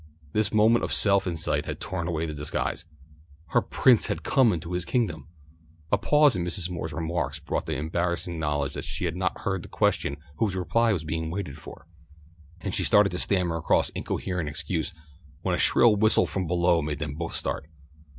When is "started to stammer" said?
12.83-13.61